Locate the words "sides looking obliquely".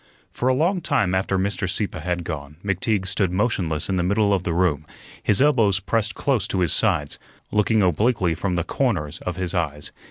6.73-8.33